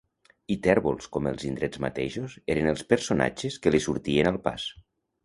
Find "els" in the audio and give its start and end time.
1.31-1.43, 2.71-2.81